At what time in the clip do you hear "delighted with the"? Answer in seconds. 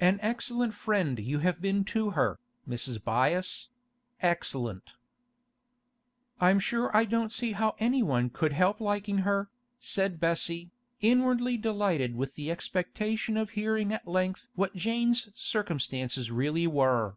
11.56-12.50